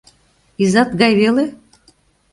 [0.63, 1.45] Изат гай веле?